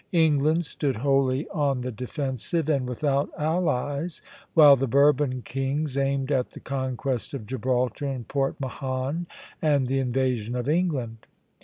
England 0.13 0.65
stood 0.65 0.95
wholly 0.95 1.47
on 1.49 1.81
the 1.81 1.91
defensive, 1.91 2.67
and 2.69 2.89
without 2.89 3.29
allies; 3.37 4.19
while 4.55 4.75
the 4.75 4.87
Bourbon 4.87 5.43
kings 5.43 5.95
aimed 5.95 6.31
at 6.31 6.49
the 6.49 6.59
conquest 6.59 7.35
of 7.35 7.45
Gibraltar 7.45 8.07
and 8.07 8.27
Port 8.27 8.59
Mahon, 8.59 9.27
and 9.61 9.85
the 9.85 9.99
invasion 9.99 10.55
of 10.55 10.67
England. 10.67 11.27